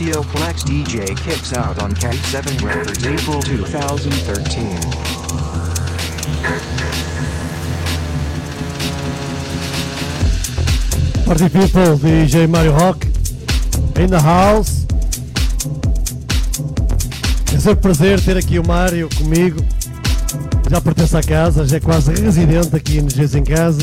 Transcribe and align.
Socioplex 0.00 0.64
DJ 0.64 1.14
kicks 1.14 1.52
out 1.52 1.82
on 1.82 1.92
Cat 1.92 2.14
7 2.14 2.64
Records 2.64 3.04
April 3.04 3.42
2013. 3.42 4.80
Party 11.26 11.50
people, 11.50 11.98
DJ 11.98 12.48
Mario 12.48 12.72
Rock 12.72 13.04
in 13.98 14.08
the 14.08 14.18
house. 14.18 14.86
É 17.54 17.58
sempre 17.58 17.72
um 17.72 17.76
prazer 17.76 18.18
ter 18.22 18.38
aqui 18.38 18.58
o 18.58 18.66
Mario 18.66 19.06
comigo. 19.18 19.62
Já 20.70 20.80
pertence 20.80 21.14
à 21.14 21.22
casa, 21.22 21.66
já 21.66 21.76
é 21.76 21.80
quase 21.80 22.14
residente 22.14 22.74
aqui 22.74 23.02
nos 23.02 23.12
Dias 23.12 23.34
em 23.34 23.44
Casa. 23.44 23.82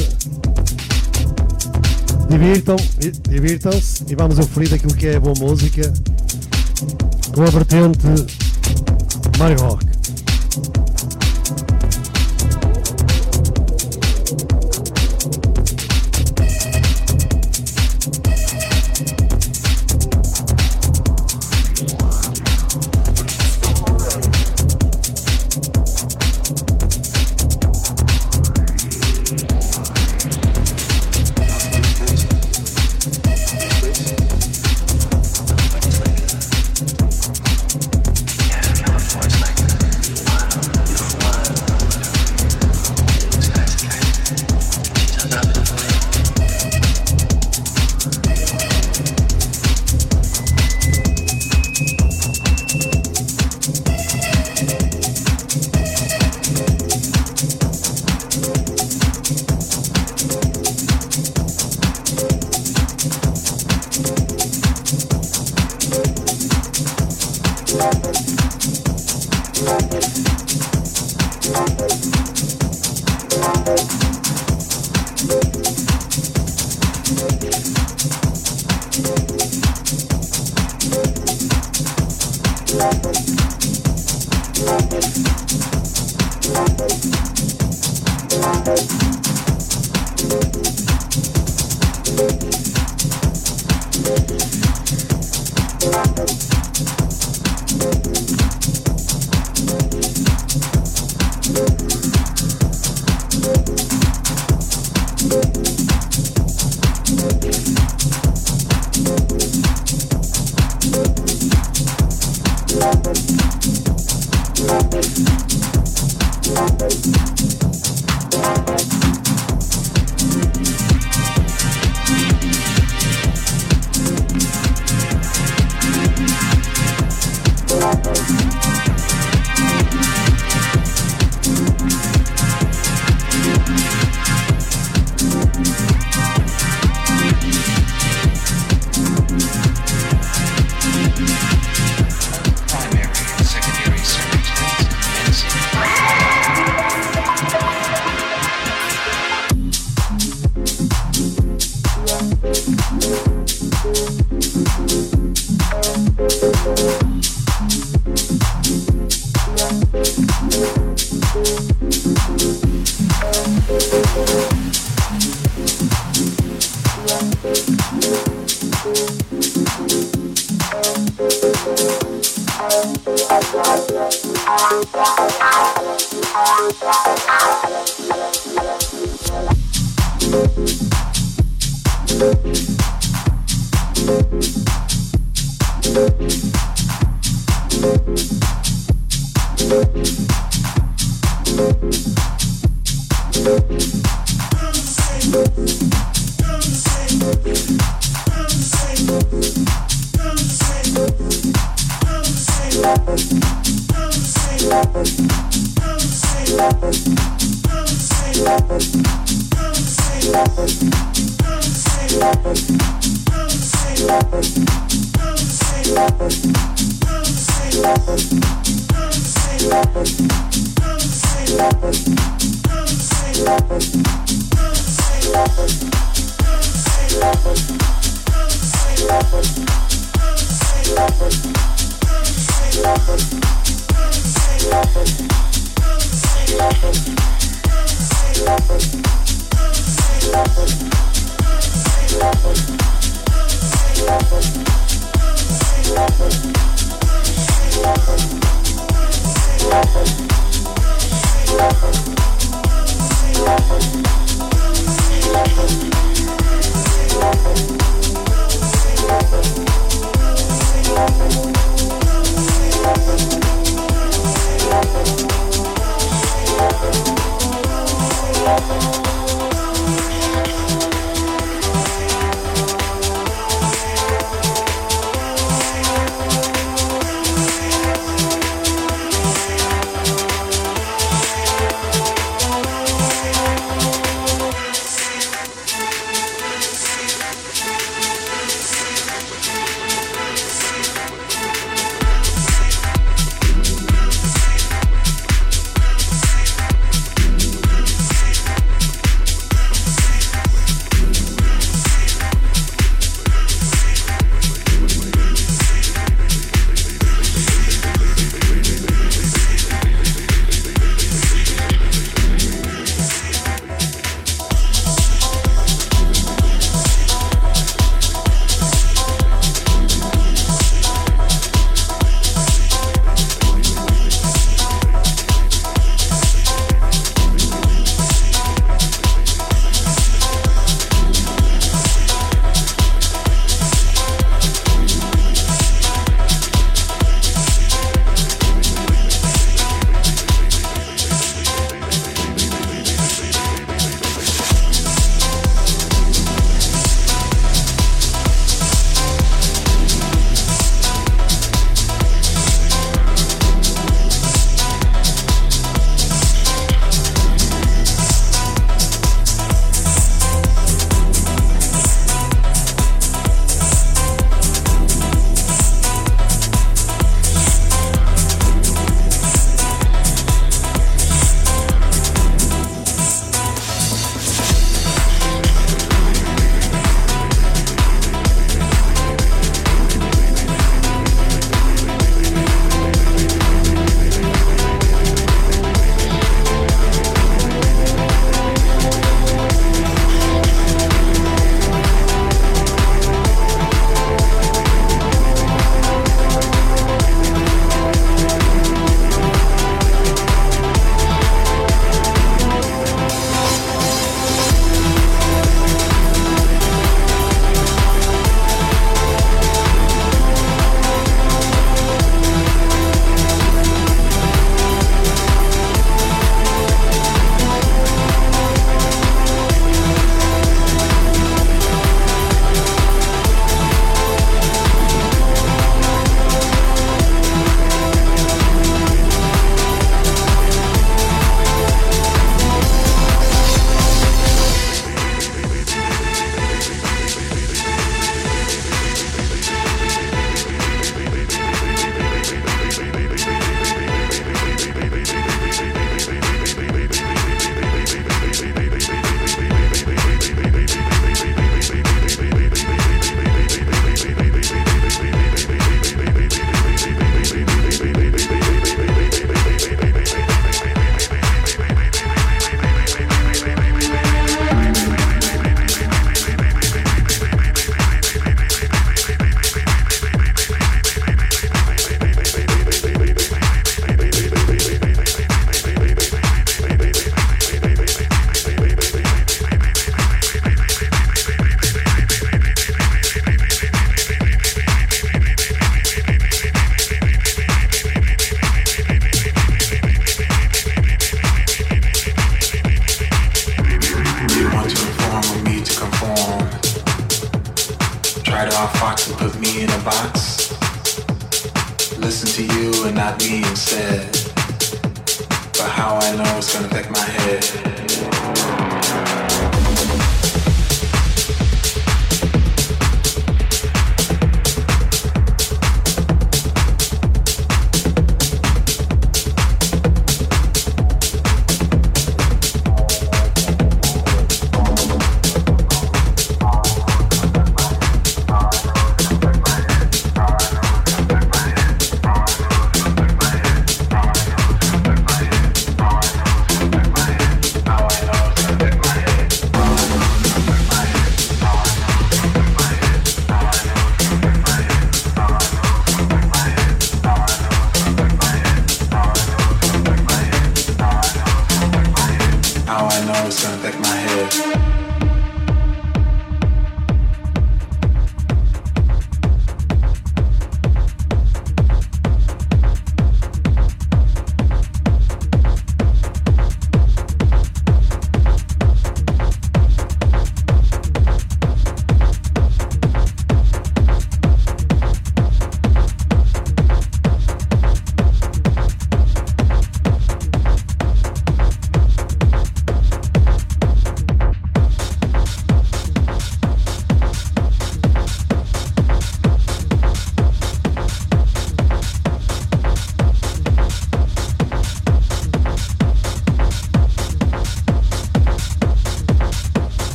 Divirtam, 2.28 2.76
divirtam-se 3.30 4.04
e 4.10 4.16
vamos 4.16 4.40
oferir 4.40 4.74
aquilo 4.74 4.96
que 4.96 5.08
é 5.08 5.20
boa 5.20 5.36
música 5.40 5.94
com 7.38 7.44
a 7.44 7.52
vertente 7.52 8.00
Mario 9.38 9.60
Rock. 9.60 9.87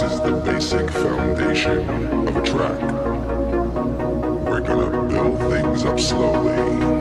This 0.00 0.12
is 0.12 0.20
the 0.22 0.32
basic 0.32 0.90
foundation 0.90 1.86
of 2.26 2.34
a 2.34 2.42
track. 2.42 2.80
We're 4.46 4.60
gonna 4.62 5.08
build 5.10 5.38
things 5.52 5.84
up 5.84 6.00
slowly. 6.00 6.99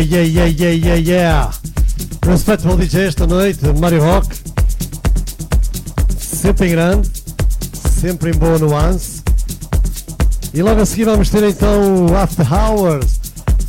Yeah, 0.00 0.22
yeah, 0.22 0.46
yeah, 0.46 0.46
yeah, 0.46 0.70
yeah, 0.70 0.94
yeah. 0.94 1.52
Respectful 2.24 2.74
DJ 2.78 3.08
esta 3.08 3.26
noite, 3.26 3.60
Mario 3.78 4.02
Rock. 4.02 4.34
Sempre 6.18 6.68
em 6.68 6.70
grande, 6.70 7.10
sempre 8.00 8.30
em 8.30 8.32
boa 8.32 8.58
nuance. 8.58 9.22
E 10.54 10.62
logo 10.62 10.80
a 10.80 10.86
seguir 10.86 11.04
vamos 11.04 11.28
ter 11.28 11.44
então 11.44 12.06
o 12.06 12.16
After 12.16 12.46
Hours 12.50 13.20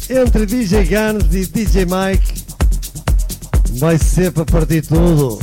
entre 0.10 0.46
DJ 0.46 0.86
Guns 0.86 1.36
e 1.36 1.46
DJ 1.46 1.86
Mike. 1.86 2.46
Vai 3.78 3.98
ser 3.98 4.32
para 4.32 4.46
partir 4.46 4.84
tudo. 4.84 5.38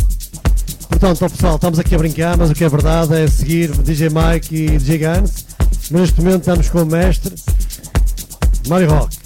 Portanto, 0.89 1.19
pessoal, 1.29 1.57
estamos 1.57 1.79
aqui 1.79 1.95
a 1.95 1.99
brincar, 1.99 2.39
mas 2.39 2.51
o 2.51 2.55
que 2.55 2.65
é 2.65 2.69
verdade 2.69 3.15
é 3.15 3.29
seguir 3.29 3.73
DJ 3.73 4.09
Mike 4.09 4.57
e 4.57 4.79
DJ 4.79 4.99
Guns. 5.01 5.45
Neste 5.91 6.19
momento 6.23 6.41
estamos 6.41 6.71
com 6.71 6.83
o 6.83 6.87
mestre 6.87 7.35
Mario 8.67 8.89
Rock. 8.89 9.18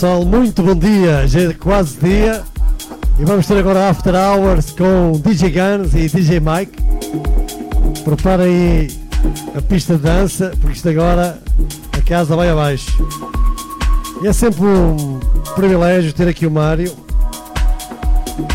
Pessoal, 0.00 0.24
muito 0.24 0.62
bom 0.62 0.74
dia, 0.74 1.28
já 1.28 1.40
é 1.40 1.52
quase 1.52 1.98
dia 1.98 2.42
e 3.18 3.24
vamos 3.26 3.46
ter 3.46 3.58
agora 3.58 3.90
After 3.90 4.14
Hours 4.14 4.70
com 4.70 5.12
DJ 5.22 5.50
Guns 5.50 5.94
e 5.94 6.08
DJ 6.08 6.40
Mike. 6.40 6.82
Preparem 8.02 8.46
aí 8.46 8.90
a 9.54 9.60
pista 9.60 9.96
de 9.96 10.02
dança, 10.04 10.52
porque 10.58 10.78
isto 10.78 10.88
agora 10.88 11.38
a 11.92 12.00
casa 12.00 12.34
vai 12.34 12.48
abaixo. 12.48 12.90
E 14.22 14.26
é 14.26 14.32
sempre 14.32 14.64
um 14.64 15.20
privilégio 15.54 16.14
ter 16.14 16.28
aqui 16.28 16.46
o 16.46 16.50
Mário. 16.50 16.96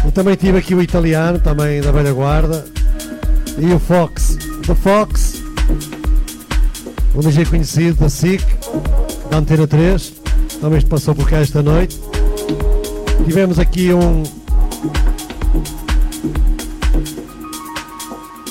Eu 0.04 0.12
também 0.12 0.34
tive 0.34 0.58
aqui 0.58 0.74
o 0.74 0.82
italiano, 0.82 1.38
também 1.38 1.80
da 1.80 1.92
velha 1.92 2.12
guarda, 2.12 2.66
e 3.60 3.72
o 3.72 3.78
Fox, 3.78 4.36
The 4.66 4.74
Fox, 4.74 5.44
um 7.14 7.20
DJ 7.20 7.46
conhecido 7.46 8.00
da 8.00 8.10
SIC, 8.10 8.44
da 9.30 9.38
Antena 9.38 9.68
3, 9.68 10.15
também 10.62 10.82
passou 10.82 11.14
por 11.16 11.30
cá 11.30 11.38
esta 11.38 11.62
noite. 11.62 12.00
Tivemos 13.26 13.60
aqui 13.60 13.94
um, 13.94 14.24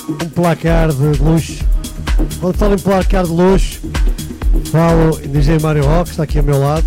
um 0.09 0.29
placar 0.33 0.91
de 0.91 1.21
luxo. 1.21 1.63
Quando 2.39 2.57
falo 2.57 2.75
em 2.75 2.79
placar 2.79 3.25
de 3.25 3.31
luxo, 3.31 3.81
falo 4.71 5.19
em 5.23 5.29
DJ 5.29 5.59
Mário 5.59 5.85
Rock, 5.85 6.11
está 6.11 6.23
aqui 6.23 6.39
ao 6.39 6.43
meu 6.43 6.59
lado. 6.59 6.85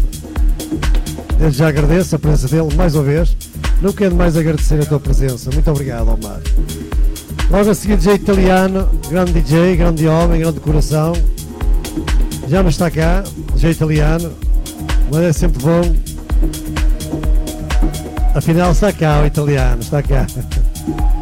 Desde 1.39 1.59
já 1.59 1.69
agradeço 1.69 2.16
a 2.16 2.19
presença 2.19 2.49
dele 2.49 2.74
mais 2.74 2.95
uma 2.95 3.05
vez. 3.05 3.36
Não 3.81 3.93
quero 3.93 4.15
mais 4.15 4.36
agradecer 4.36 4.81
a 4.81 4.85
tua 4.85 4.99
presença. 4.99 5.51
Muito 5.53 5.70
obrigado, 5.70 6.09
Omar. 6.09 6.40
Logo 7.51 7.70
a 7.70 7.74
seguir, 7.74 7.97
DJ 7.97 8.15
italiano, 8.15 8.89
grande 9.09 9.40
DJ, 9.40 9.77
grande 9.77 10.07
homem, 10.07 10.40
grande 10.40 10.61
coração. 10.61 11.12
Já 12.49 12.62
não 12.62 12.70
está 12.70 12.90
cá, 12.90 13.23
DJ 13.55 13.70
italiano, 13.70 14.32
mas 15.10 15.22
é 15.22 15.32
sempre 15.32 15.62
bom. 15.62 15.82
Afinal, 18.35 18.72
está 18.72 18.93
cá 18.93 19.22
o 19.22 19.26
italiano, 19.26 19.80
está 19.80 20.02
cá. 20.02 20.26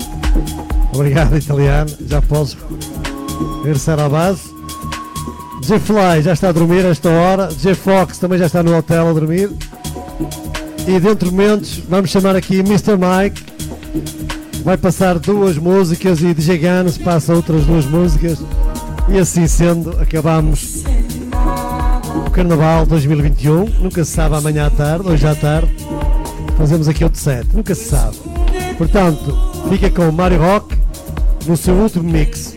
Obrigado, 0.92 1.36
italiano. 1.36 1.90
Já 2.06 2.20
posso 2.22 2.56
regressar 3.62 3.98
à 3.98 4.08
base. 4.08 4.42
DJ 5.60 5.78
Fly 5.78 6.22
já 6.22 6.32
está 6.32 6.48
a 6.48 6.52
dormir 6.52 6.84
a 6.84 6.90
esta 6.90 7.08
hora. 7.08 7.48
DJ 7.48 7.74
Fox 7.74 8.18
também 8.18 8.38
já 8.38 8.46
está 8.46 8.62
no 8.62 8.76
hotel 8.76 9.08
a 9.08 9.12
dormir. 9.12 9.50
E 10.86 11.00
dentro 11.00 11.28
de 11.28 11.34
momentos 11.34 11.82
vamos 11.88 12.10
chamar 12.10 12.36
aqui 12.36 12.60
Mr. 12.60 12.96
Mike. 12.96 13.42
Vai 14.62 14.76
passar 14.76 15.18
duas 15.18 15.58
músicas 15.58 16.20
e 16.20 16.32
DJ 16.32 16.58
Guns 16.58 16.98
passa 16.98 17.34
outras 17.34 17.64
duas 17.64 17.84
músicas. 17.84 18.38
E 19.08 19.18
assim 19.18 19.46
sendo, 19.46 19.90
acabamos 20.00 20.84
o 22.24 22.30
Carnaval 22.30 22.86
2021. 22.86 23.64
Nunca 23.80 24.04
se 24.04 24.12
sabe 24.12 24.36
amanhã 24.36 24.66
à 24.66 24.70
tarde, 24.70 25.08
hoje 25.08 25.26
à 25.26 25.34
tarde. 25.34 25.74
Fazemos 26.56 26.88
aqui 26.88 27.04
outro 27.04 27.20
set, 27.20 27.46
nunca 27.52 27.74
se 27.74 27.84
sabe. 27.84 28.16
Portanto, 28.78 29.36
fica 29.68 29.90
com 29.90 30.08
o 30.08 30.12
Mario 30.12 30.40
Rock 30.40 30.76
no 31.46 31.56
seu 31.56 31.74
último 31.74 32.10
mix. 32.10 32.54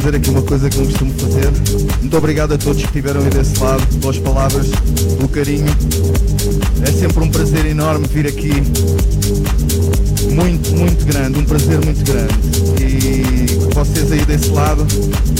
Fazer 0.00 0.16
aqui 0.16 0.30
uma 0.30 0.42
coisa 0.42 0.70
que 0.70 0.78
não 0.78 0.86
costumo 0.86 1.12
fazer. 1.18 1.50
Muito 2.00 2.16
obrigado 2.16 2.54
a 2.54 2.58
todos 2.58 2.78
que 2.80 2.86
estiveram 2.86 3.20
aí 3.20 3.28
desse 3.28 3.60
lado, 3.60 3.86
pelas 3.98 4.18
palavras, 4.18 4.66
pelo 5.16 5.28
carinho. 5.28 5.66
É 6.82 6.92
sempre 6.92 7.22
um 7.22 7.30
prazer 7.30 7.66
enorme 7.66 8.06
vir 8.08 8.26
aqui. 8.26 8.52
Muito, 10.32 10.74
muito 10.74 11.04
grande, 11.04 11.38
um 11.38 11.44
prazer 11.44 11.84
muito 11.84 12.02
grande. 12.04 12.34
E 12.82 13.74
vocês 13.74 14.10
aí 14.10 14.24
desse 14.24 14.48
lado 14.48 14.86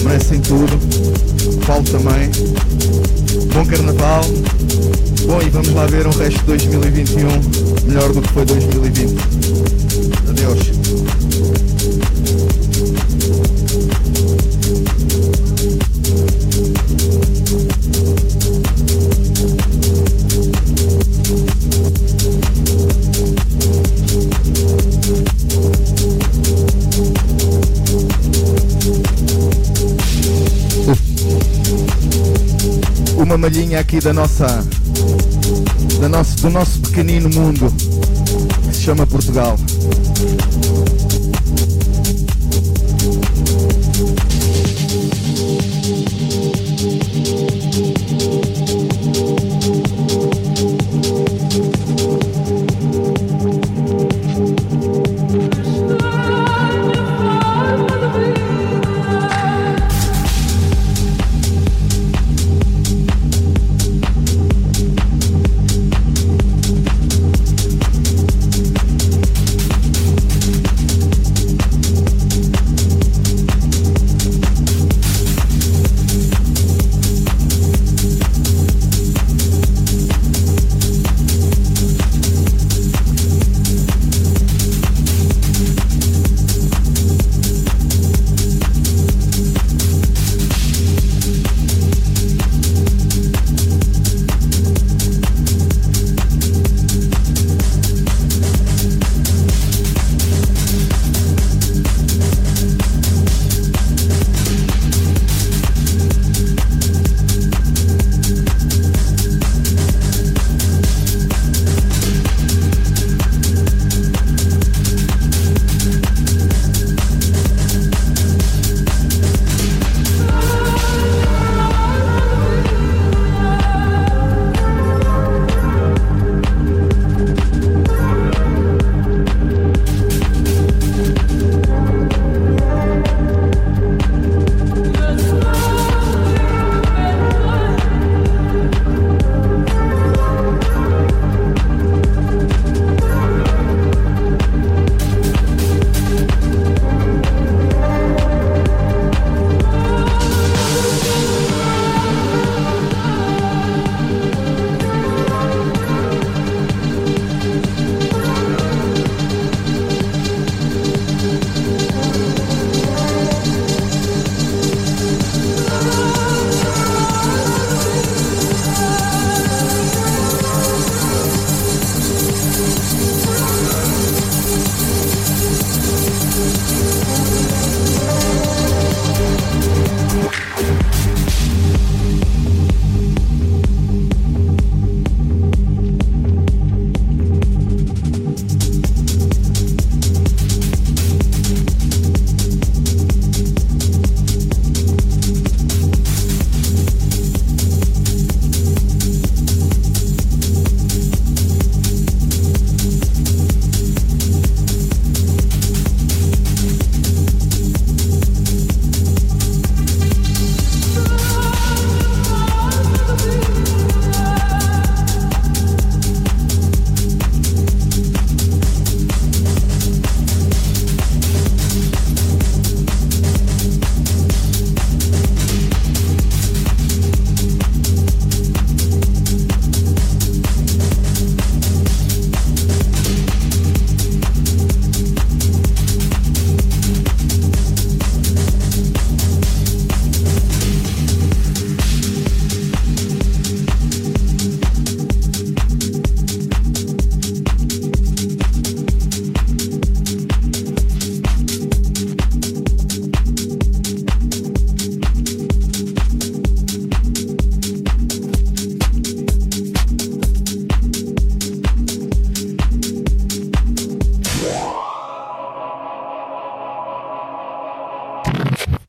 merecem 0.03 0.41
tudo. 0.41 0.79
Paulo 1.67 1.85
também. 1.85 2.31
Bom 3.55 3.65
carnaval. 3.65 4.25
Bom, 5.27 5.41
e 5.41 5.49
vamos 5.49 5.71
lá 5.71 5.87
ver 5.87 6.07
um 6.07 6.11
resto 6.11 6.39
de 6.39 6.47
2021 6.47 7.29
melhor 7.87 8.13
do 8.13 8.21
que 8.21 8.29
foi 8.33 8.45
2020. 8.45 9.15
Adeus. 10.29 11.30
Malhinha 33.41 33.81
aqui 33.81 34.01
da 34.01 34.13
nossa, 34.13 34.47
da 35.99 36.09
nosso, 36.11 36.37
do 36.43 36.51
nosso 36.51 36.79
pequenino 36.81 37.31
mundo 37.31 37.73
que 38.69 38.77
se 38.77 38.83
chama 38.83 39.07
Portugal. 39.07 39.57